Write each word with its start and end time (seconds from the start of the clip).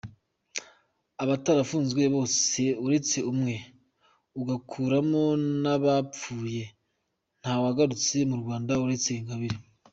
Abatarafunzwe 1.23 2.03
bose, 2.15 2.61
uretse 2.85 3.17
umwe, 3.31 3.55
ugakuramo 4.39 5.23
n’abapfuye, 5.61 6.63
ntawagarutse 7.39 8.15
mu 8.29 8.35
Rwanda 8.41 8.73
uretse 8.85 9.09
Ingabire. 9.19 9.59